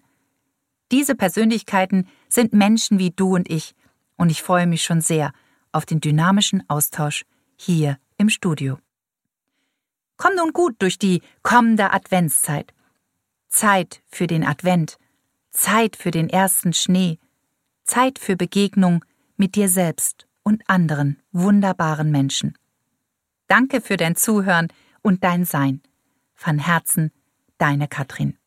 Diese 0.93 1.17
Persönlichkeiten 1.17 2.07
sind 2.29 2.53
Menschen 2.53 3.01
wie 3.01 3.11
du 3.11 3.35
und 3.35 3.51
ich, 3.51 3.75
und 4.15 4.31
ich 4.31 4.45
freue 4.45 4.69
mich 4.69 4.85
schon 4.85 5.01
sehr 5.01 5.33
auf 5.73 5.87
den 5.87 6.01
dynamischen 6.01 6.63
Austausch 6.69 7.25
hier 7.63 7.99
im 8.19 8.29
Studio. 8.29 8.79
Komm 10.17 10.35
nun 10.37 10.53
gut 10.53 10.77
durch 10.81 10.99
die 10.99 11.23
kommende 11.43 11.93
Adventszeit. 11.93 12.73
Zeit 13.49 14.03
für 14.07 14.27
den 14.27 14.45
Advent, 14.45 14.99
Zeit 15.51 15.97
für 15.97 16.11
den 16.11 16.29
ersten 16.29 16.73
Schnee, 16.73 17.19
Zeit 17.85 18.19
für 18.19 18.37
Begegnung 18.37 19.05
mit 19.37 19.55
dir 19.55 19.69
selbst 19.69 20.27
und 20.43 20.63
anderen 20.69 21.21
wunderbaren 21.33 22.11
Menschen. 22.11 22.57
Danke 23.49 23.81
für 23.81 23.97
dein 23.97 24.17
Zuhören 24.17 24.69
und 25.03 25.25
dein 25.25 25.45
Sein. 25.45 25.83
Von 26.35 26.59
Herzen, 26.59 27.13
deine 27.59 27.89
Katrin. 27.89 28.39